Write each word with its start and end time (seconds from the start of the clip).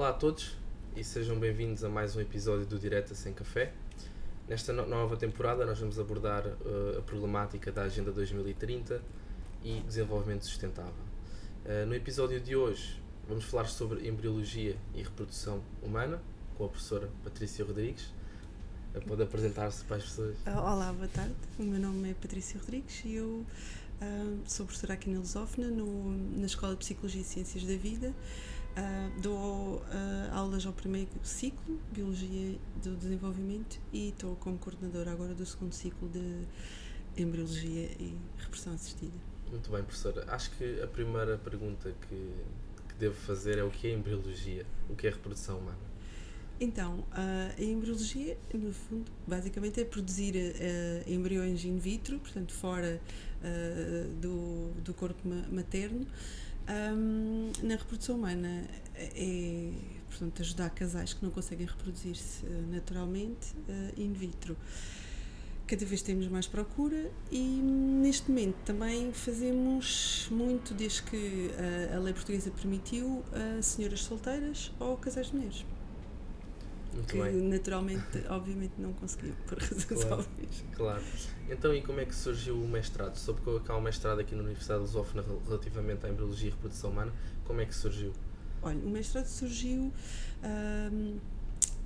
Olá 0.00 0.08
a 0.08 0.12
todos 0.14 0.56
e 0.96 1.04
sejam 1.04 1.38
bem-vindos 1.38 1.84
a 1.84 1.88
mais 1.90 2.16
um 2.16 2.22
episódio 2.22 2.64
do 2.64 2.78
Direta 2.78 3.14
Sem 3.14 3.34
Café. 3.34 3.70
Nesta 4.48 4.72
no 4.72 4.86
nova 4.86 5.14
temporada, 5.14 5.66
nós 5.66 5.78
vamos 5.78 5.98
abordar 5.98 6.46
uh, 6.46 6.98
a 7.00 7.02
problemática 7.02 7.70
da 7.70 7.82
Agenda 7.82 8.10
2030 8.10 9.02
e 9.62 9.80
desenvolvimento 9.80 10.46
sustentável. 10.46 11.04
Uh, 11.66 11.84
no 11.84 11.94
episódio 11.94 12.40
de 12.40 12.56
hoje, 12.56 12.98
vamos 13.28 13.44
falar 13.44 13.66
sobre 13.66 14.08
embriologia 14.08 14.74
e 14.94 15.02
reprodução 15.02 15.60
humana 15.82 16.18
com 16.56 16.64
a 16.64 16.68
professora 16.68 17.10
Patrícia 17.22 17.62
Rodrigues. 17.62 18.10
Uh, 18.94 19.02
pode 19.06 19.22
apresentar-se 19.22 19.84
para 19.84 19.98
as 19.98 20.04
pessoas? 20.04 20.38
Olá, 20.46 20.94
boa 20.94 21.08
tarde. 21.08 21.34
O 21.58 21.62
meu 21.62 21.78
nome 21.78 22.12
é 22.12 22.14
Patrícia 22.14 22.58
Rodrigues 22.58 23.02
e 23.04 23.16
eu 23.16 23.44
sou 24.46 24.64
professora 24.64 24.94
aqui 24.94 25.10
na 25.10 25.18
Lusófona, 25.18 25.68
no, 25.68 26.10
na 26.38 26.46
Escola 26.46 26.72
de 26.72 26.78
Psicologia 26.78 27.20
e 27.20 27.24
Ciências 27.24 27.64
da 27.64 27.76
Vida. 27.76 28.14
Uh, 28.70 29.20
dou 29.20 29.76
uh, 29.78 29.82
aulas 30.32 30.64
ao 30.64 30.72
primeiro 30.72 31.10
ciclo, 31.24 31.80
Biologia 31.92 32.56
do 32.82 32.96
Desenvolvimento, 32.96 33.80
e 33.92 34.10
estou 34.10 34.36
como 34.36 34.58
coordenadora 34.58 35.10
agora 35.10 35.34
do 35.34 35.44
segundo 35.44 35.72
ciclo 35.72 36.08
de 36.08 36.46
Embriologia 37.20 37.90
e 37.98 38.16
Repressão 38.38 38.72
Assistida. 38.72 39.12
Muito 39.50 39.68
bem, 39.70 39.82
professora. 39.82 40.24
Acho 40.28 40.52
que 40.52 40.80
a 40.80 40.86
primeira 40.86 41.36
pergunta 41.36 41.92
que, 42.08 42.32
que 42.88 42.94
devo 42.98 43.16
fazer 43.16 43.58
é 43.58 43.64
o 43.64 43.70
que 43.70 43.88
é 43.88 43.92
embriologia? 43.92 44.64
O 44.88 44.94
que 44.94 45.08
é 45.08 45.10
reprodução 45.10 45.58
humana? 45.58 45.90
Então, 46.60 47.04
a 47.10 47.60
embriologia, 47.60 48.36
no 48.52 48.72
fundo, 48.72 49.10
basicamente 49.26 49.80
é 49.80 49.84
produzir 49.84 50.34
uh, 50.36 51.10
embriões 51.10 51.64
in 51.64 51.78
vitro, 51.78 52.20
portanto, 52.20 52.52
fora 52.52 53.00
uh, 53.42 54.14
do, 54.20 54.70
do 54.82 54.94
corpo 54.94 55.26
materno. 55.50 56.06
Um, 56.68 57.52
na 57.62 57.76
reprodução 57.76 58.16
humana 58.16 58.64
é, 58.94 59.72
portanto, 60.08 60.42
ajudar 60.42 60.70
casais 60.70 61.12
que 61.12 61.22
não 61.24 61.30
conseguem 61.30 61.66
reproduzir-se 61.66 62.44
uh, 62.46 62.66
naturalmente 62.70 63.54
in 63.96 64.12
vitro. 64.12 64.56
Cada 65.66 65.84
vez 65.86 66.02
temos 66.02 66.26
mais 66.26 66.48
procura 66.48 67.10
e 67.30 67.38
neste 67.38 68.28
momento 68.28 68.56
também 68.64 69.12
fazemos 69.12 70.26
muito 70.28 70.74
desde 70.74 71.04
que 71.04 71.50
a 71.94 71.98
lei 72.00 72.12
portuguesa 72.12 72.50
permitiu 72.50 73.22
a 73.32 73.62
senhoras 73.62 74.02
solteiras 74.02 74.72
ou 74.80 74.96
casais 74.96 75.28
de 75.28 75.36
mulheres. 75.36 75.64
Muito 76.92 77.06
que 77.06 77.22
bem. 77.22 77.32
naturalmente, 77.48 78.26
obviamente, 78.28 78.72
não 78.78 78.92
conseguiu, 78.92 79.34
por 79.46 79.58
razões 79.62 79.84
claro, 80.04 80.22
óbvias. 80.22 80.64
Claro. 80.72 81.02
Então, 81.48 81.74
e 81.74 81.82
como 81.82 82.00
é 82.00 82.04
que 82.04 82.14
surgiu 82.14 82.56
o 82.56 82.68
mestrado? 82.68 83.16
Soube 83.16 83.40
que 83.60 83.70
há 83.70 83.76
um 83.76 83.80
mestrado 83.80 84.20
aqui 84.20 84.34
na 84.34 84.42
Universidade 84.42 84.80
de 84.80 84.86
Lusófona 84.86 85.24
relativamente 85.46 86.04
à 86.06 86.08
embriologia 86.08 86.48
e 86.48 86.50
reprodução 86.50 86.90
humana. 86.90 87.12
Como 87.44 87.60
é 87.60 87.66
que 87.66 87.74
surgiu? 87.74 88.12
Olha, 88.62 88.78
o 88.78 88.90
mestrado 88.90 89.26
surgiu 89.26 89.92
hum, 90.44 91.18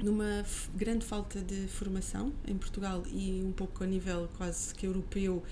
numa 0.02 0.44
grande 0.74 1.04
falta 1.04 1.40
de 1.40 1.68
formação 1.68 2.32
em 2.46 2.56
Portugal 2.56 3.02
e 3.06 3.42
um 3.44 3.52
pouco 3.52 3.84
a 3.84 3.86
nível 3.86 4.28
quase 4.36 4.74
que 4.74 4.86
europeu 4.86 5.42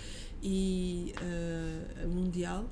e 0.42 1.14
uh, 1.20 2.08
mundial 2.08 2.68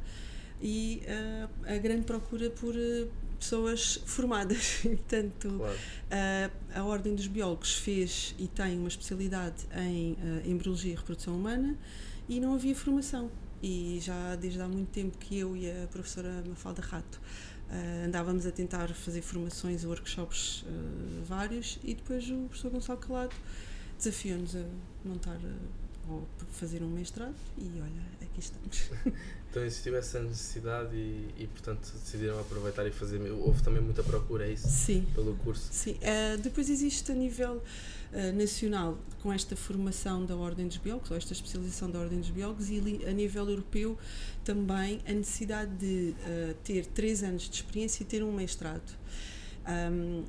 e 0.61 1.03
uh, 1.07 1.73
a 1.73 1.79
grande 1.79 2.03
procura 2.03 2.51
por 2.51 2.75
uh, 2.75 3.09
pessoas 3.41 4.01
formadas. 4.05 4.81
Portanto, 4.85 5.55
claro. 5.57 5.79
a, 6.75 6.81
a 6.81 6.85
Ordem 6.85 7.15
dos 7.15 7.27
Biólogos 7.27 7.75
fez 7.75 8.35
e 8.39 8.47
tem 8.47 8.79
uma 8.79 8.89
especialidade 8.89 9.67
em 9.75 10.13
uh, 10.13 10.49
embriologia 10.49 10.93
e 10.93 10.95
reprodução 10.95 11.35
humana 11.35 11.77
e 12.29 12.39
não 12.39 12.55
havia 12.55 12.77
formação. 12.77 13.31
E 13.63 13.99
já 14.01 14.37
desde 14.37 14.61
há 14.61 14.69
muito 14.69 14.91
tempo 14.91 15.19
que 15.19 15.39
eu 15.39 15.57
e 15.57 15.71
a 15.71 15.87
professora 15.89 16.43
Mafalda 16.47 16.83
Rato 16.83 17.21
uh, 17.71 18.07
andávamos 18.07 18.47
a 18.47 18.53
tentar 18.53 18.89
fazer 18.95 19.23
formações, 19.23 19.85
workshops 19.85 20.63
uh, 20.63 21.25
vários, 21.25 21.79
e 21.83 21.95
depois 21.95 22.31
o 22.31 22.47
professor 22.49 22.71
Gonçalo 22.71 22.99
Calado 23.01 23.35
desafiou-nos 23.99 24.55
a 24.55 24.65
montar 25.05 25.39
ou 26.11 26.27
fazer 26.53 26.83
um 26.83 26.89
mestrado 26.89 27.35
e 27.57 27.71
olha, 27.81 28.03
aqui 28.21 28.41
estamos. 28.41 28.91
Então 29.51 29.65
existiu 29.65 29.97
essa 29.97 30.21
necessidade 30.21 30.95
e, 30.95 31.29
e, 31.37 31.47
portanto 31.49 31.93
decidiram 32.05 32.39
aproveitar 32.39 32.87
e 32.87 32.93
fazer. 32.93 33.21
Houve 33.33 33.61
também 33.65 33.83
muita 33.83 34.01
procura, 34.01 34.47
é 34.47 34.53
isso? 34.53 34.69
Sim. 34.69 35.05
Pelo 35.13 35.35
curso? 35.39 35.69
Sim. 35.73 35.95
Uh, 35.95 36.39
depois 36.39 36.71
existe 36.71 37.11
a 37.11 37.15
nível 37.17 37.57
uh, 37.57 38.33
nacional, 38.33 38.97
com 39.21 39.33
esta 39.33 39.57
formação 39.57 40.25
da 40.25 40.37
Ordem 40.37 40.69
dos 40.69 40.77
Biólogos, 40.77 41.11
ou 41.11 41.17
esta 41.17 41.33
especialização 41.33 41.91
da 41.91 41.99
Ordem 41.99 42.21
dos 42.21 42.31
Biólogos, 42.31 42.71
e 42.71 42.79
a 43.09 43.13
nível 43.13 43.51
europeu 43.51 43.99
também 44.45 45.01
a 45.05 45.13
necessidade 45.13 45.75
de 45.75 46.15
uh, 46.15 46.55
ter 46.63 46.87
três 46.87 47.25
anos 47.25 47.49
de 47.49 47.57
experiência 47.57 48.05
e 48.05 48.07
ter 48.07 48.23
um 48.23 48.33
mestrado. 48.33 48.97
Um, 49.67 50.25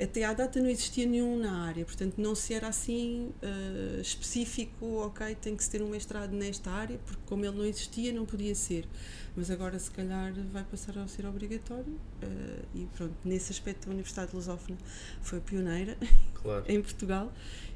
até 0.00 0.24
à 0.24 0.32
data 0.32 0.60
não 0.60 0.68
existia 0.68 1.06
nenhum 1.06 1.38
na 1.38 1.64
área, 1.66 1.84
portanto 1.84 2.14
não 2.18 2.34
se 2.34 2.54
era 2.54 2.68
assim 2.68 3.32
uh, 3.42 4.00
específico, 4.00 4.86
ok, 4.98 5.34
tem 5.36 5.56
que 5.56 5.64
se 5.64 5.70
ter 5.70 5.82
um 5.82 5.88
mestrado 5.88 6.32
nesta 6.32 6.70
área, 6.70 6.98
porque 6.98 7.22
como 7.26 7.44
ele 7.44 7.56
não 7.56 7.64
existia 7.64 8.12
não 8.12 8.26
podia 8.26 8.54
ser, 8.54 8.86
mas 9.34 9.50
agora 9.50 9.78
se 9.78 9.90
calhar 9.90 10.32
vai 10.52 10.64
passar 10.64 10.98
a 10.98 11.06
ser 11.08 11.26
obrigatório 11.26 11.92
uh, 12.22 12.66
e 12.74 12.86
pronto, 12.96 13.14
nesse 13.24 13.52
aspecto 13.52 13.88
a 13.88 13.92
Universidade 13.92 14.30
de 14.30 14.36
Lusófona 14.36 14.78
foi 15.22 15.40
pioneira 15.40 15.96
claro. 16.34 16.64
em 16.68 16.80
Portugal 16.82 17.32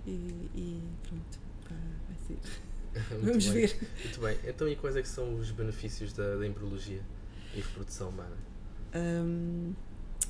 e, 0.06 0.10
e 0.54 0.82
pronto, 1.02 1.38
vai 1.68 2.16
ser. 2.26 2.38
Vamos 3.22 3.46
bem. 3.46 3.66
ver. 3.66 3.88
Muito 4.04 4.20
bem, 4.20 4.38
então 4.44 4.68
e 4.68 4.76
quais 4.76 4.96
é 4.96 5.02
que 5.02 5.08
são 5.08 5.34
os 5.36 5.50
benefícios 5.50 6.12
da, 6.12 6.36
da 6.36 6.46
embriologia 6.46 7.02
e 7.54 7.60
reprodução 7.60 8.08
humana? 8.08 8.36
Um, 8.94 9.72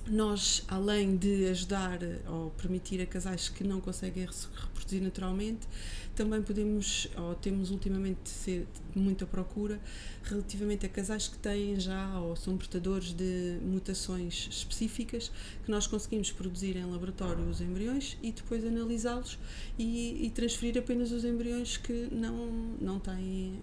nós, 0.06 0.64
além 0.68 1.16
de 1.16 1.46
ajudar 1.46 1.98
ou 2.28 2.50
permitir 2.50 3.00
a 3.00 3.06
casais 3.06 3.48
que 3.48 3.62
não 3.62 3.80
conseguem 3.80 4.26
reproduzir 4.26 5.02
naturalmente, 5.02 5.66
também 6.14 6.42
podemos, 6.42 7.08
ou 7.16 7.34
temos 7.34 7.70
ultimamente 7.70 8.28
ser 8.28 8.66
muita 8.94 9.24
procura 9.24 9.80
relativamente 10.22 10.84
a 10.84 10.88
casais 10.88 11.28
que 11.28 11.38
têm 11.38 11.78
já 11.80 12.18
ou 12.18 12.36
são 12.36 12.56
portadores 12.58 13.12
de 13.12 13.58
mutações 13.62 14.48
específicas 14.50 15.30
que 15.64 15.70
nós 15.70 15.86
conseguimos 15.86 16.30
produzir 16.30 16.76
em 16.76 16.84
laboratório 16.84 17.48
os 17.48 17.60
embriões 17.60 18.18
e 18.22 18.32
depois 18.32 18.64
analisá-los 18.66 19.38
e, 19.78 20.26
e, 20.26 20.30
transferir 20.30 20.76
apenas 20.76 21.10
os 21.10 21.24
embriões 21.24 21.78
que 21.78 22.08
não, 22.12 22.50
não 22.80 22.98
têm 22.98 23.58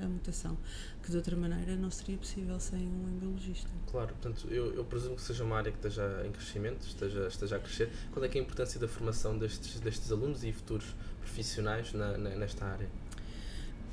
a, 0.00 0.06
a 0.06 0.08
mutação 0.08 0.58
que 1.02 1.10
de 1.10 1.16
outra 1.16 1.36
maneira 1.36 1.76
não 1.76 1.90
seria 1.90 2.16
possível 2.16 2.58
sem 2.60 2.80
um 2.80 3.08
embriologista. 3.08 3.70
Claro, 3.90 4.08
portanto, 4.08 4.48
eu, 4.50 4.74
eu 4.74 4.84
presumo 4.84 5.16
que 5.16 5.22
seja 5.22 5.44
uma 5.44 5.56
área 5.56 5.72
que 5.72 5.78
esteja 5.88 6.22
em 6.26 6.30
crescimento, 6.30 6.86
esteja, 6.86 7.26
esteja 7.26 7.56
a 7.56 7.58
crescer. 7.58 7.90
Qual 8.12 8.24
é, 8.24 8.28
é 8.28 8.38
a 8.38 8.38
importância 8.38 8.78
da 8.78 8.86
formação 8.86 9.36
destes, 9.38 9.80
destes 9.80 10.12
alunos 10.12 10.44
e 10.44 10.52
futuros 10.52 10.94
profissionais 11.20 11.92
na, 11.92 12.16
na, 12.18 12.30
nesta 12.30 12.64
área? 12.64 12.88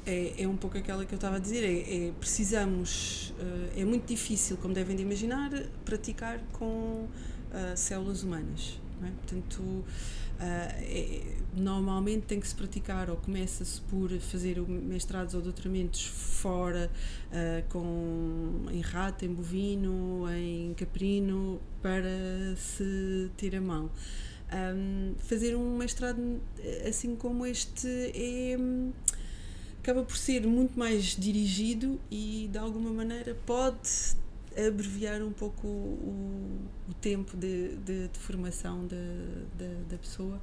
É, 0.06 0.44
é 0.44 0.48
um 0.48 0.56
pouco 0.56 0.78
aquela 0.78 1.06
que 1.06 1.14
eu 1.14 1.18
estava 1.18 1.36
a 1.36 1.40
dizer, 1.40 1.64
é, 1.66 2.08
é 2.08 2.12
precisamos, 2.14 3.34
eh, 3.40 3.82
é 3.82 3.86
muito 3.86 4.06
difícil, 4.06 4.56
como 4.56 4.74
devem 4.74 4.96
de 4.96 5.04
imaginar, 5.04 5.52
praticar 5.84 6.40
com 6.54 6.66
uh, 7.52 7.76
células 7.76 8.24
humanas. 8.24 8.80
É? 9.04 9.12
Portanto, 9.12 9.84
Uh, 10.38 10.70
é, 10.84 11.22
normalmente 11.56 12.28
tem 12.28 12.40
que 12.40 12.48
se 12.48 12.54
praticar 12.54 13.10
ou 13.10 13.18
começa-se 13.18 13.82
por 13.82 14.12
fazer 14.20 14.62
mestrados 14.62 15.34
ou 15.34 15.42
doutoramentos 15.42 16.06
fora, 16.06 16.92
uh, 17.32 17.68
com, 17.70 18.68
em 18.72 18.82
rato, 18.82 19.26
em 19.26 19.34
bovino, 19.34 20.32
em 20.32 20.76
caprino, 20.76 21.60
para 21.82 22.56
se 22.56 23.32
ter 23.36 23.56
a 23.56 23.62
mão. 23.62 23.90
Um, 24.54 25.16
fazer 25.18 25.56
um 25.56 25.76
mestrado 25.76 26.40
assim 26.88 27.16
como 27.16 27.44
este 27.46 27.88
é 28.14 28.56
acaba 29.88 30.04
por 30.04 30.18
ser 30.18 30.46
muito 30.46 30.78
mais 30.78 31.16
dirigido 31.16 32.00
e 32.12 32.50
de 32.52 32.58
alguma 32.58 32.92
maneira 32.92 33.36
pode 33.46 34.16
abreviar 34.66 35.22
um 35.22 35.32
pouco 35.32 35.68
o, 35.68 36.60
o 36.90 36.94
tempo 36.96 37.38
de, 37.38 37.76
de, 37.78 38.08
de 38.08 38.20
formação 38.20 38.88
da, 38.88 38.96
da, 39.90 39.98
pessoa 39.98 40.40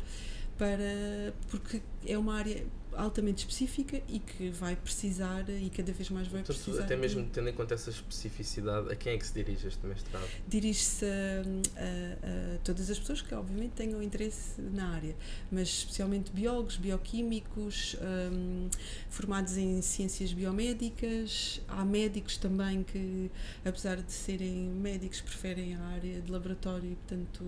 para 0.57 1.33
porque 1.51 1.83
é 2.07 2.19
uma 2.19 2.35
área 2.35 2.65
altamente 2.97 3.39
específica 3.39 4.01
e 4.09 4.19
que 4.19 4.51
vai 4.51 4.77
precisar 4.77 5.45
e 5.49 5.71
cada 5.71 5.93
vez 5.93 6.11
mais 6.11 6.29
vai 6.29 6.41
então, 6.41 6.55
precisar. 6.55 6.85
Até 6.85 6.97
mesmo 6.97 7.29
tendo 7.33 7.49
em 7.49 7.53
conta 7.53 7.75
essa 7.75 7.91
especificidade, 7.91 8.93
a 8.93 8.97
quem 8.97 9.15
é 9.15 9.19
que 9.19 9.27
se 9.27 9.35
dirige 9.35 9.67
este 9.67 9.85
mestrado? 9.87 10.29
Dirige-se 10.47 11.05
a, 11.05 11.09
a, 11.09 12.55
a, 12.55 12.59
todas 12.59 12.91
as 12.91 12.99
pessoas 12.99 13.23
que 13.23 13.35
obviamente 13.35 13.73
tenham 13.73 14.03
interesse 14.03 14.61
na 14.61 14.91
área, 14.91 15.15
mas 15.51 15.69
especialmente 15.69 16.31
biólogos, 16.31 16.77
bioquímicos, 16.77 17.97
um, 18.33 18.69
formados 19.11 19.57
em 19.57 19.81
ciências 19.83 20.33
biomédicas, 20.33 21.61
há 21.69 21.85
médicos 21.85 22.37
também 22.37 22.83
que, 22.83 23.31
apesar 23.65 23.97
de 23.97 24.13
serem 24.13 24.69
médicos, 24.69 25.21
preferem 25.21 25.75
a 25.75 25.81
área 25.81 26.21
de 26.21 26.31
laboratório 26.31 26.93
e 26.93 26.95
portanto 26.95 27.45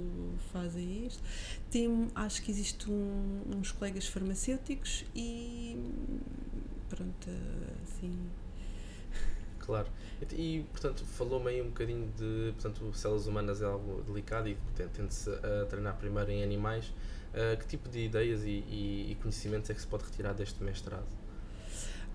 fazem 0.52 1.06
isto. 1.06 1.22
Tem, 1.70 2.08
acho 2.14 2.42
que 2.42 2.50
existe 2.50 2.90
um, 2.90 3.42
uns 3.56 3.70
colegas 3.72 4.06
farmacêuticos 4.06 4.45
e 5.14 5.76
pronto, 6.88 7.28
assim. 7.82 8.16
Claro. 9.58 9.88
E, 10.32 10.58
e, 10.58 10.62
portanto, 10.70 11.04
falou-me 11.04 11.50
aí 11.50 11.60
um 11.60 11.66
bocadinho 11.66 12.08
de. 12.16 12.52
Portanto, 12.52 12.92
células 12.94 13.26
humanas 13.26 13.60
é 13.60 13.64
algo 13.64 14.02
delicado 14.02 14.48
e 14.48 14.56
tende-se 14.94 15.30
a 15.30 15.66
treinar 15.66 15.96
primeiro 15.96 16.30
em 16.30 16.42
animais. 16.42 16.86
Uh, 17.34 17.58
que 17.58 17.66
tipo 17.66 17.88
de 17.88 18.04
ideias 18.04 18.44
e, 18.44 18.64
e, 18.68 19.08
e, 19.10 19.14
conhecimentos 19.16 19.68
é 19.68 19.74
que 19.74 19.80
se 19.80 19.86
pode 19.86 20.04
retirar 20.04 20.32
deste 20.32 20.62
mestrado? 20.62 21.04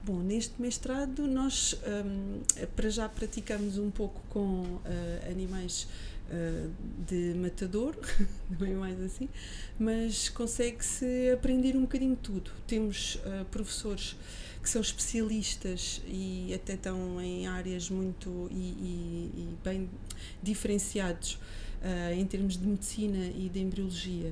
Bom, 0.04 0.18
neste 0.18 0.60
mestrado 0.60 1.28
nós 1.28 1.80
um, 1.86 2.42
para 2.76 2.90
já 2.90 3.08
praticamos 3.08 3.78
um 3.78 3.92
pouco 3.92 4.20
com 4.30 4.64
uh, 4.64 4.82
animais 5.30 5.88
uh, 6.28 6.72
de 7.08 7.36
matador, 7.36 7.96
não 8.60 8.66
é 8.66 8.72
mais 8.72 9.00
assim, 9.00 9.30
mas 9.78 10.28
consegue-se 10.28 11.30
aprender 11.32 11.76
um 11.76 11.82
bocadinho 11.82 12.16
tudo. 12.16 12.50
Temos 12.66 13.16
uh, 13.18 13.46
professores 13.52 14.16
que 14.60 14.68
são 14.68 14.82
especialistas 14.82 16.02
e 16.08 16.52
até 16.52 16.74
estão 16.74 17.22
em 17.22 17.46
áreas 17.46 17.88
muito 17.88 18.50
e, 18.50 18.56
e, 18.56 19.32
e 19.36 19.58
bem 19.64 19.88
diferenciados 20.42 21.40
em 22.16 22.24
termos 22.28 22.58
de 22.58 22.68
medicina 22.68 23.26
e 23.36 23.50
de 23.50 23.60
embriologia 23.60 24.32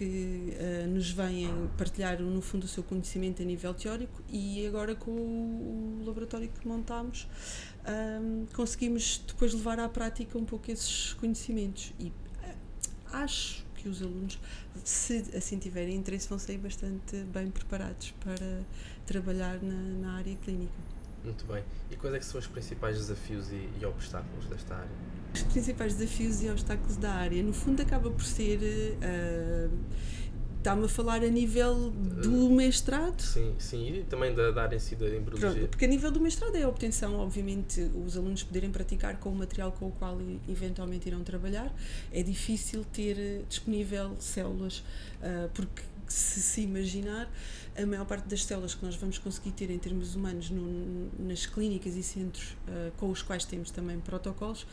que 0.00 0.56
uh, 0.56 0.88
nos 0.88 1.10
vêm 1.10 1.68
partilhar, 1.76 2.18
no 2.22 2.40
fundo, 2.40 2.64
o 2.64 2.68
seu 2.68 2.82
conhecimento 2.82 3.42
a 3.42 3.44
nível 3.44 3.74
teórico 3.74 4.22
e 4.30 4.66
agora 4.66 4.94
com 4.94 5.10
o, 5.10 6.02
laboratório 6.06 6.48
que 6.48 6.66
montámos 6.66 7.28
um, 7.86 8.46
conseguimos 8.54 9.22
depois 9.26 9.52
levar 9.52 9.78
à 9.78 9.86
prática 9.90 10.38
um 10.38 10.44
pouco 10.46 10.70
esses 10.70 11.12
conhecimentos 11.12 11.92
e 11.98 12.06
uh, 12.06 12.12
acho 13.12 13.62
que 13.74 13.90
os 13.90 14.00
alunos, 14.00 14.38
se 14.82 15.22
assim 15.36 15.58
tiverem 15.58 15.96
interesse, 15.96 16.26
vão 16.30 16.38
sair 16.38 16.56
bastante 16.56 17.18
bem 17.24 17.50
preparados 17.50 18.14
para 18.24 18.62
trabalhar 19.04 19.62
na, 19.62 19.74
na 19.74 20.12
área 20.16 20.34
clínica. 20.36 20.72
Muito 21.24 21.44
bem. 21.44 21.62
E 21.90 21.96
quais 21.96 22.14
é 22.14 22.18
que 22.18 22.24
são 22.24 22.38
os 22.38 22.46
principais 22.46 22.96
desafios 22.96 23.50
e, 23.50 23.68
e 23.80 23.84
obstáculos 23.84 24.46
desta 24.46 24.74
área? 24.74 24.90
Os 25.34 25.42
principais 25.42 25.94
desafios 25.94 26.42
e 26.42 26.50
obstáculos 26.50 26.96
da 26.96 27.12
área, 27.12 27.42
no 27.42 27.52
fundo, 27.52 27.82
acaba 27.82 28.10
por 28.10 28.24
ser. 28.24 28.58
Uh, 28.58 29.70
Está-me 30.60 30.84
a 30.84 30.88
falar 30.88 31.24
a 31.24 31.28
nível 31.28 31.90
do 31.90 32.50
mestrado? 32.50 33.18
Sim, 33.18 33.54
sim, 33.58 33.94
e 33.94 34.02
também 34.02 34.34
da, 34.34 34.50
da 34.50 34.64
área 34.64 34.76
em 34.76 34.78
si 34.78 34.94
da 34.94 35.06
embriologia. 35.08 35.52
Pronto, 35.52 35.68
porque 35.70 35.86
a 35.86 35.88
nível 35.88 36.10
do 36.10 36.20
mestrado 36.20 36.54
é 36.54 36.64
a 36.64 36.68
obtenção, 36.68 37.14
obviamente, 37.14 37.80
os 37.80 38.14
alunos 38.14 38.42
poderem 38.42 38.70
praticar 38.70 39.16
com 39.18 39.30
o 39.30 39.34
material 39.34 39.72
com 39.72 39.88
o 39.88 39.90
qual 39.92 40.18
eventualmente 40.46 41.08
irão 41.08 41.24
trabalhar. 41.24 41.74
É 42.12 42.22
difícil 42.22 42.84
ter 42.92 43.18
eh, 43.18 43.40
disponível 43.48 44.14
células, 44.18 44.84
porque 45.54 45.80
se 46.12 46.40
se 46.42 46.60
imaginar, 46.62 47.30
a 47.76 47.86
maior 47.86 48.04
parte 48.04 48.28
das 48.28 48.44
células 48.44 48.74
que 48.74 48.84
nós 48.84 48.96
vamos 48.96 49.18
conseguir 49.18 49.52
ter 49.52 49.70
em 49.70 49.78
termos 49.78 50.14
humanos 50.14 50.50
no, 50.50 51.10
nas 51.18 51.46
clínicas 51.46 51.94
e 51.96 52.02
centros 52.02 52.56
uh, 52.68 52.92
com 52.96 53.10
os 53.10 53.22
quais 53.22 53.44
temos 53.44 53.70
também 53.70 53.98
protocolos 54.00 54.66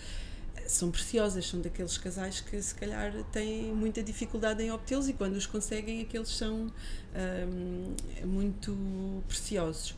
são 0.65 0.91
preciosas, 0.91 1.47
são 1.47 1.61
daqueles 1.61 1.97
casais 1.97 2.41
que 2.41 2.61
se 2.61 2.75
calhar 2.75 3.13
têm 3.31 3.73
muita 3.73 4.01
dificuldade 4.03 4.63
em 4.63 4.71
obtê-los 4.71 5.07
e 5.07 5.13
quando 5.13 5.35
os 5.35 5.45
conseguem, 5.45 6.01
aqueles 6.01 6.29
são 6.29 6.71
um, 7.15 8.27
muito 8.27 9.23
preciosos. 9.27 9.95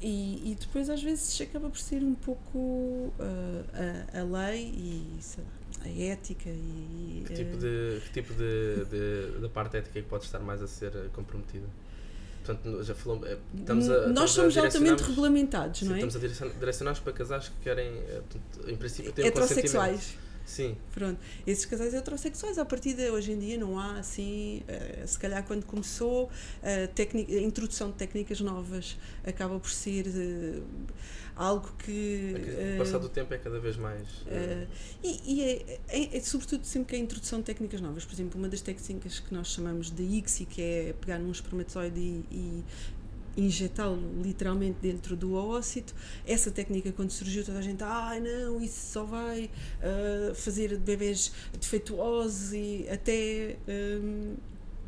E, 0.00 0.50
e, 0.52 0.56
depois 0.58 0.90
às 0.90 1.02
vezes 1.02 1.40
acaba 1.40 1.70
por 1.70 1.78
ser 1.78 2.02
um 2.02 2.14
pouco 2.14 2.58
uh, 2.58 3.14
a, 4.12 4.20
a, 4.20 4.24
lei 4.24 4.66
e 4.66 5.18
lá, 5.38 5.44
a 5.84 5.88
ética 5.88 6.48
e 6.48 7.24
que 7.26 7.34
tipo 7.34 7.56
de 7.56 8.00
que 8.04 8.12
tipo 8.12 8.34
de, 8.34 8.84
de, 8.86 9.40
de 9.40 9.48
parte 9.48 9.76
ética 9.76 9.98
é 9.98 10.02
que 10.02 10.08
pode 10.08 10.24
estar 10.24 10.40
mais 10.40 10.62
a 10.62 10.66
ser 10.66 10.92
comprometida 11.12 11.66
Portanto, 12.44 12.82
já 12.82 12.94
falou, 12.94 13.26
eh, 13.26 13.38
estamos 13.58 13.88
a, 13.88 14.08
Nós 14.08 14.30
somos 14.32 14.56
altamente 14.58 15.02
regulamentados, 15.02 15.78
sim, 15.80 15.86
não 15.86 15.94
é? 15.94 16.00
Estamos 16.04 16.16
a 16.16 16.58
direcionar 16.58 17.00
para 17.00 17.12
casais 17.14 17.48
que 17.48 17.54
querem, 17.62 17.86
eh, 17.86 18.20
em 18.66 18.76
princípio, 18.76 19.12
ter 19.12 19.26
Heterossexuais. 19.26 20.18
Sim. 20.44 20.76
Pronto. 20.92 21.18
Esses 21.46 21.64
casais 21.64 21.94
heterossexuais, 21.94 22.58
a 22.58 22.64
partir 22.64 22.94
de 22.94 23.10
hoje 23.10 23.32
em 23.32 23.38
dia, 23.38 23.58
não 23.58 23.78
há 23.78 23.98
assim. 23.98 24.62
Uh, 24.68 25.06
se 25.06 25.18
calhar, 25.18 25.44
quando 25.44 25.64
começou, 25.64 26.30
a, 26.62 26.68
a 26.68 27.42
introdução 27.42 27.90
de 27.90 27.96
técnicas 27.96 28.40
novas 28.40 28.96
acaba 29.24 29.58
por 29.58 29.70
ser. 29.70 30.06
Uh, 30.06 30.62
algo 31.36 31.72
que. 31.78 32.34
É 32.58 32.78
passado 32.78 33.06
o 33.06 33.08
tempo 33.08 33.32
é 33.34 33.38
cada 33.38 33.58
vez 33.58 33.76
mais. 33.76 34.08
Uh, 34.22 34.66
e, 35.02 35.20
e 35.24 35.42
é, 35.42 35.80
é, 35.88 36.16
é, 36.16 36.20
sobretudo 36.20 36.64
sempre 36.64 36.90
que 36.90 36.96
a 36.96 36.98
introdução 36.98 37.40
de 37.40 37.46
técnicas 37.46 37.80
novas. 37.80 38.04
Por 38.04 38.14
exemplo, 38.14 38.38
uma 38.38 38.48
das 38.48 38.60
técnicas 38.60 39.20
que 39.20 39.34
nós 39.34 39.48
chamamos 39.48 39.90
de 39.90 40.02
ICSI, 40.02 40.46
que 40.46 40.62
é 40.62 40.94
pegar 41.00 41.18
num 41.18 41.30
espermatozoide 41.30 41.98
e, 41.98 42.24
e 42.30 42.64
injetá-lo 43.36 43.98
literalmente 44.22 44.78
dentro 44.80 45.16
do 45.16 45.34
oócito. 45.34 45.94
Essa 46.26 46.50
técnica, 46.50 46.92
quando 46.92 47.10
surgiu, 47.10 47.44
toda 47.44 47.58
a 47.58 47.62
gente, 47.62 47.82
ah, 47.82 48.18
não, 48.20 48.60
isso 48.60 48.92
só 48.92 49.04
vai 49.04 49.50
uh, 49.80 50.34
fazer 50.34 50.76
bebês 50.78 51.32
defeituosos 51.58 52.52
e 52.52 52.86
até. 52.90 53.56
Um, 53.68 54.34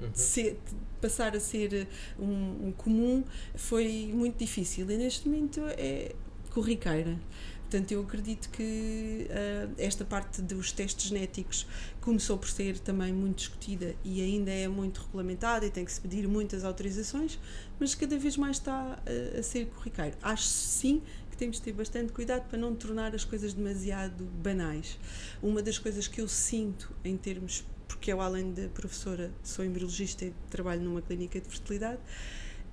uhum. 0.00 0.10
ser, 0.12 0.58
passar 1.00 1.37
a 1.37 1.40
ser 1.40 1.87
um, 2.19 2.69
um, 2.69 2.72
comum 2.72 3.22
foi 3.54 4.10
muito 4.14 4.38
difícil 4.38 4.90
e 4.90 4.96
neste 4.96 5.28
momento 5.28 5.60
é, 5.76 6.14
corriqueira. 6.50 7.19
Portanto, 7.68 7.90
eu 7.90 8.00
acredito 8.00 8.48
que 8.50 9.26
uh, 9.28 9.74
esta 9.76 10.04
parte 10.04 10.40
dos 10.40 10.70
testes 10.70 11.08
genéticos 11.08 11.66
começou 12.00 12.38
por 12.38 12.48
ser 12.48 12.78
também 12.78 13.12
muito 13.12 13.38
discutida 13.38 13.96
e 14.04 14.22
ainda 14.22 14.52
é 14.52 14.68
muito 14.68 15.02
regulamentada 15.02 15.66
e 15.66 15.70
tem 15.70 15.84
que 15.84 15.90
se 15.90 16.00
pedir 16.00 16.28
muitas 16.28 16.64
autorizações, 16.64 17.40
mas 17.80 17.92
cada 17.92 18.16
vez 18.16 18.36
mais 18.36 18.58
está 18.58 18.96
a, 19.04 19.38
a 19.38 19.42
ser 19.42 19.66
corriqueiro. 19.66 20.16
Acho 20.22 20.44
sim 20.44 21.02
que 21.28 21.36
temos 21.36 21.56
de 21.56 21.62
ter 21.62 21.72
bastante 21.72 22.12
cuidado 22.12 22.48
para 22.48 22.56
não 22.56 22.72
tornar 22.72 23.12
as 23.16 23.24
coisas 23.24 23.52
demasiado 23.52 24.24
banais. 24.24 24.96
Uma 25.42 25.60
das 25.60 25.76
coisas 25.76 26.06
que 26.06 26.20
eu 26.20 26.28
sinto 26.28 26.94
em 27.04 27.16
termos, 27.16 27.64
porque 27.88 28.12
eu, 28.12 28.20
além 28.20 28.52
de 28.52 28.68
professora, 28.68 29.32
sou 29.42 29.64
embriologista 29.64 30.24
e 30.24 30.32
trabalho 30.48 30.82
numa 30.82 31.02
clínica 31.02 31.40
de 31.40 31.48
fertilidade, 31.48 31.98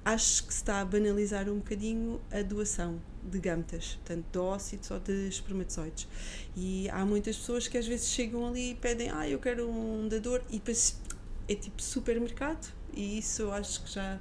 acho 0.05 0.45
que 0.45 0.53
se 0.53 0.59
está 0.59 0.81
a 0.81 0.85
banalizar 0.85 1.49
um 1.49 1.57
bocadinho 1.57 2.19
a 2.31 2.41
doação 2.41 3.01
de 3.23 3.39
gametas, 3.39 3.95
portanto 3.95 4.25
de 4.31 4.37
ócitos 4.37 4.91
ou 4.91 4.99
de 4.99 5.27
espermatozoides. 5.27 6.07
E 6.55 6.89
há 6.89 7.05
muitas 7.05 7.37
pessoas 7.37 7.67
que 7.67 7.77
às 7.77 7.87
vezes 7.87 8.09
chegam 8.09 8.47
ali 8.47 8.71
e 8.71 8.75
pedem, 8.75 9.09
ah, 9.09 9.27
eu 9.27 9.39
quero 9.39 9.69
um 9.69 10.07
dador, 10.07 10.41
e 10.49 10.57
depois 10.57 10.99
é 11.47 11.55
tipo 11.55 11.81
supermercado, 11.81 12.73
e 12.93 13.19
isso 13.19 13.43
eu 13.43 13.53
acho 13.53 13.83
que 13.83 13.91
já. 13.91 14.19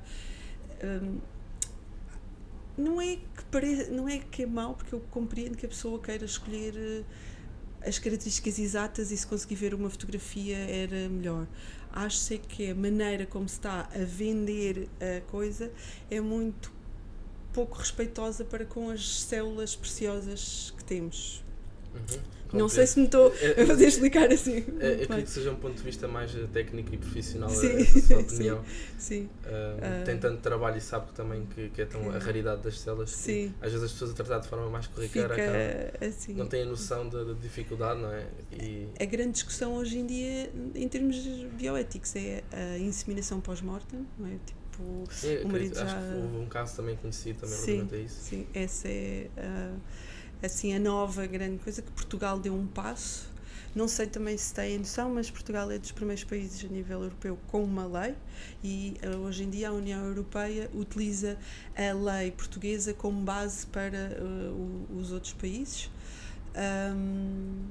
Hum, 0.85 1.19
não 2.77 3.01
é 3.01 3.17
que 3.17 3.45
pare... 3.51 3.91
não 3.91 4.09
é 4.09 4.19
que 4.19 4.45
é 4.45 4.47
mau 4.47 4.75
porque 4.75 4.95
eu 4.95 5.01
compreendo 5.11 5.57
que 5.57 5.67
a 5.67 5.69
pessoa 5.69 6.01
queira 6.01 6.25
escolher 6.25 6.75
eh, 6.75 7.05
as 7.87 7.99
características 7.99 8.59
exatas 8.59 9.11
e 9.11 9.17
se 9.17 9.27
conseguir 9.27 9.57
ver 9.57 9.75
uma 9.75 9.91
fotografia 9.91 10.57
era 10.57 11.09
melhor 11.09 11.47
acho 11.93 12.39
que 12.49 12.71
a 12.71 12.75
maneira 12.75 13.27
como 13.27 13.49
se 13.49 13.57
está 13.57 13.89
a 13.95 14.05
vender 14.05 14.89
a 15.01 15.21
coisa 15.31 15.71
é 16.11 16.21
muito 16.21 16.73
pouco 17.53 17.77
respeitosa 17.77 18.45
para 18.45 18.65
com 18.65 18.91
as 18.91 19.23
células 19.23 19.77
preciosas 19.77 20.73
que 20.77 20.85
temos. 20.85 21.45
Uhum. 21.95 22.43
Não 22.53 22.69
sei 22.69 22.87
se 22.87 22.99
me 22.99 23.07
estou 23.07 23.33
é, 23.41 23.63
a 23.63 23.67
fazer 23.67 23.87
explicar 23.87 24.31
assim. 24.31 24.65
É, 24.79 24.99
eu 24.99 25.03
acredito 25.05 25.25
que 25.25 25.31
seja 25.31 25.51
um 25.51 25.57
ponto 25.57 25.77
de 25.77 25.83
vista 25.83 26.07
mais 26.07 26.33
técnico 26.53 26.95
e 26.95 26.99
profissional 26.99 27.49
sim, 27.49 27.77
a 27.77 27.85
sua 27.85 28.19
opinião. 28.21 28.63
Sim. 28.99 28.99
sim. 28.99 29.29
Uh, 29.45 30.03
uh, 30.03 30.05
tem 30.05 30.19
tanto 30.19 30.41
trabalho 30.41 30.77
e 30.77 30.81
sabe 30.81 31.07
que 31.07 31.15
também 31.15 31.47
que, 31.47 31.71
que 31.71 31.83
é 31.83 31.87
tão 31.87 32.11
a 32.11 32.19
raridade 32.19 32.63
das 32.63 32.79
células 32.79 33.11
sim. 33.11 33.55
às 33.61 33.73
vezes 33.73 33.87
as 33.87 33.93
pessoas 33.93 34.11
a 34.11 34.15
tratar 34.15 34.39
de 34.41 34.49
forma 34.49 34.69
mais 34.69 34.87
corriqueira 34.87 35.35
assim. 36.01 36.35
não 36.35 36.47
têm 36.47 36.63
a 36.63 36.67
noção 36.67 37.09
da, 37.09 37.25
da 37.25 37.33
dificuldade, 37.33 38.01
não 38.01 38.13
é? 38.13 38.27
E... 38.53 38.89
A 39.01 39.05
grande 39.05 39.33
discussão 39.33 39.75
hoje 39.75 39.99
em 39.99 40.07
dia, 40.07 40.53
em 40.75 40.89
termos 40.89 41.17
bioéticos, 41.53 42.15
é 42.17 42.43
a 42.53 42.79
inseminação 42.79 43.41
pós-mortem, 43.41 44.07
não 44.19 44.27
é? 44.27 44.37
Tipo, 44.45 44.83
o 45.45 45.49
marido 45.49 45.75
já... 45.75 45.85
Acho 45.85 45.95
que 45.95 46.17
houve 46.17 46.37
um 46.37 46.47
caso 46.47 46.77
também 46.77 46.97
conhecido 46.97 47.41
também 47.41 47.57
sim, 47.57 47.89
a 47.91 47.97
isso. 47.97 48.21
Sim, 48.21 48.47
essa 48.55 48.89
é. 48.89 49.29
Uh, 49.37 49.81
assim 50.43 50.75
a 50.75 50.79
nova 50.79 51.27
grande 51.27 51.59
coisa 51.59 51.81
que 51.83 51.91
Portugal 51.93 52.39
deu 52.39 52.55
um 52.55 52.67
passo. 52.67 53.31
Não 53.75 53.89
sei 53.89 54.07
também 54.07 54.37
se 54.37 54.53
têm 54.53 54.79
noção, 54.79 55.15
mas 55.15 55.31
Portugal 55.31 55.71
é 55.71 55.79
dos 55.79 55.93
primeiros 55.93 56.25
países 56.25 56.63
a 56.63 56.69
nível 56.69 57.05
europeu 57.05 57.39
com 57.47 57.65
uma 57.65 57.87
lei 57.87 58.15
e 58.63 58.99
uh, 59.03 59.17
hoje 59.21 59.45
em 59.45 59.51
dia 59.51 59.71
a 59.71 59.73
União 59.73 60.05
Europeia 60.05 60.71
utiliza 60.75 61.39
a 61.75 61.93
lei 61.95 62.31
portuguesa 62.33 62.93
como 62.93 63.23
base 63.23 63.67
para 63.67 64.19
uh, 64.21 64.99
os 64.99 65.11
outros 65.11 65.33
países. 65.33 65.91
Um, 66.55 67.65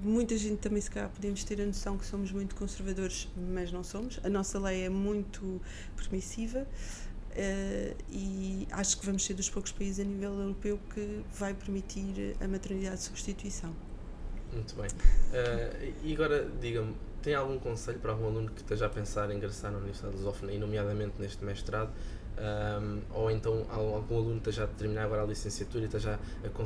muita 0.00 0.36
gente 0.38 0.58
também 0.58 0.80
se 0.80 0.90
calhar 0.90 1.10
podemos 1.10 1.42
ter 1.42 1.60
a 1.60 1.66
noção 1.66 1.98
que 1.98 2.06
somos 2.06 2.30
muito 2.30 2.54
conservadores, 2.54 3.28
mas 3.52 3.72
não 3.72 3.82
somos. 3.82 4.20
A 4.22 4.28
nossa 4.28 4.60
lei 4.60 4.82
é 4.84 4.88
muito 4.88 5.60
permissiva. 5.96 6.68
Uh, 7.34 7.96
e 8.10 8.68
acho 8.70 8.98
que 8.98 9.04
vamos 9.04 9.24
ser 9.24 9.34
dos 9.34 9.50
poucos 9.50 9.72
países 9.72 9.98
a 9.98 10.08
nível 10.08 10.32
europeu 10.38 10.78
que 10.94 11.24
vai 11.32 11.52
permitir 11.52 12.36
a 12.40 12.46
maternidade 12.46 12.96
de 12.96 13.02
substituição. 13.02 13.74
Muito 14.52 14.76
bem. 14.76 14.86
Uh, 14.86 15.94
e 16.04 16.14
agora, 16.14 16.48
diga-me, 16.60 16.94
tem 17.22 17.34
algum 17.34 17.58
conselho 17.58 17.98
para 17.98 18.12
algum 18.12 18.26
aluno 18.26 18.50
que 18.50 18.60
esteja 18.60 18.86
a 18.86 18.88
pensar 18.88 19.30
em 19.30 19.36
ingressar 19.36 19.72
na 19.72 19.78
Universidade 19.78 20.14
de 20.14 20.20
Lusófona, 20.20 20.52
e 20.52 20.58
nomeadamente 20.58 21.14
neste 21.18 21.44
mestrado, 21.44 21.90
um, 22.36 23.00
ou 23.10 23.30
então 23.30 23.66
algum 23.68 24.16
aluno 24.16 24.40
que 24.40 24.50
esteja 24.50 24.64
a 24.64 24.66
terminar 24.68 25.04
agora 25.04 25.22
a 25.22 25.26
licenciatura 25.26 25.84
e 25.84 25.86
esteja 25.86 26.18
a, 26.18 26.62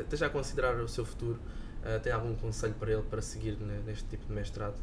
esteja 0.00 0.26
a 0.26 0.30
considerar 0.30 0.76
o 0.76 0.88
seu 0.88 1.04
futuro, 1.04 1.38
uh, 1.82 2.00
tem 2.00 2.12
algum 2.12 2.34
conselho 2.36 2.74
para 2.74 2.92
ele 2.92 3.02
para 3.02 3.20
seguir 3.20 3.58
neste 3.84 4.04
tipo 4.04 4.26
de 4.26 4.32
mestrado? 4.32 4.76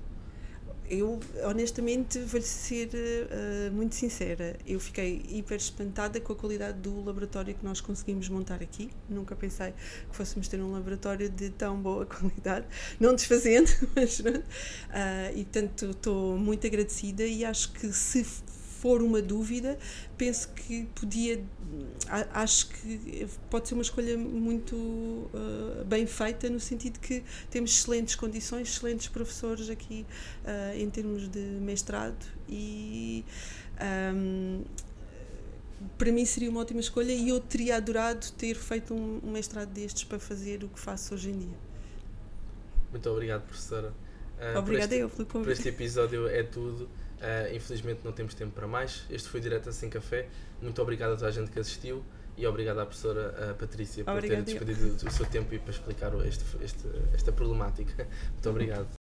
Eu, 0.90 1.20
honestamente, 1.46 2.20
vou-lhe 2.20 2.46
ser 2.46 2.90
uh, 2.90 3.72
muito 3.72 3.96
sincera. 3.96 4.58
Eu 4.66 4.80
fiquei 4.80 5.24
hiper 5.30 5.58
espantada 5.58 6.20
com 6.20 6.34
a 6.34 6.36
qualidade 6.36 6.80
do 6.80 7.04
laboratório 7.04 7.56
que 7.56 7.64
nós 7.64 7.82
conseguimos 7.82 8.30
montar 8.30 8.62
aqui. 8.62 8.90
Nunca 9.10 9.36
pensei 9.36 9.72
que 10.10 10.16
fôssemos 10.16 10.48
ter 10.48 10.60
um 10.62 10.72
laboratório 10.72 11.30
de 11.30 11.50
tão 11.50 11.82
boa 11.82 12.06
qualidade. 12.08 12.66
Não 13.00 13.16
desfazendo, 13.16 13.70
mas. 13.96 14.20
Uh, 14.20 14.34
e, 15.36 15.44
portanto, 15.44 15.92
estou 15.92 16.38
muito 16.38 16.68
agradecida 16.68 17.24
e 17.24 17.46
acho 17.46 17.72
que 17.72 17.92
se 17.92 18.26
for 18.84 19.02
uma 19.02 19.22
dúvida, 19.22 19.80
penso 20.18 20.50
que 20.50 20.86
podia. 20.94 21.42
Acho 22.34 22.68
que 22.68 23.26
pode 23.50 23.70
ser 23.70 23.76
uma 23.76 23.82
escolha 23.82 24.18
muito 24.18 24.76
uh, 24.76 25.86
bem 25.88 26.06
feita, 26.06 26.50
no 26.50 26.60
sentido 26.60 27.00
que 27.00 27.24
temos 27.50 27.72
excelentes 27.72 28.16
condições, 28.16 28.68
excelentes 28.68 29.08
professores 29.08 29.70
aqui 29.70 30.06
uh, 30.44 30.78
em 30.78 30.90
termos 30.90 31.30
de 31.30 31.40
mestrado 31.40 32.26
e. 32.50 33.24
Um, 34.14 34.64
para 35.98 36.14
mim 36.14 36.24
seria 36.24 36.50
uma 36.50 36.62
ótima 36.62 36.80
escolha 36.80 37.12
e 37.12 37.28
eu 37.28 37.42
teria 37.42 37.76
adorado 37.76 38.32
ter 38.38 38.56
feito 38.56 38.94
um, 38.94 39.20
um 39.22 39.32
mestrado 39.32 39.68
destes 39.68 40.06
para 40.06 40.18
fazer 40.18 40.64
o 40.64 40.70
que 40.70 40.80
faço 40.80 41.14
hoje 41.14 41.30
em 41.30 41.40
dia. 41.40 41.58
Muito 42.90 43.10
obrigado, 43.10 43.42
professora. 43.42 43.94
Uh, 44.54 44.60
Obrigada 44.60 44.96
eu 44.96 45.10
pelo 45.10 45.26
convite. 45.26 45.46
Por 45.46 45.52
este 45.52 45.70
episódio 45.70 46.28
é 46.28 46.44
tudo. 46.44 46.84
Uh, 46.84 47.56
infelizmente 47.56 48.02
não 48.04 48.12
temos 48.12 48.34
tempo 48.34 48.52
para 48.52 48.68
mais. 48.68 49.06
Este 49.10 49.30
foi 49.30 49.40
Direto 49.40 49.72
Sem 49.72 49.90
Café. 49.90 50.28
Muito 50.62 50.82
obrigado 50.82 51.14
a 51.14 51.16
toda 51.16 51.28
a 51.28 51.32
gente 51.32 51.50
que 51.50 51.60
assistiu 51.60 52.04
e 52.36 52.46
obrigado 52.46 52.80
à 52.80 52.86
professora 52.86 53.52
uh, 53.52 53.56
Patrícia 53.56 54.04
por 54.04 54.22
ter 54.22 54.42
despedido 54.42 55.08
o 55.08 55.12
seu 55.12 55.26
tempo 55.26 55.54
e 55.54 55.60
para 55.60 55.72
explicar 55.72 56.12
este, 56.26 56.44
este, 56.62 56.88
esta 57.14 57.32
problemática. 57.32 58.08
Muito 58.34 58.50
obrigado. 58.50 58.88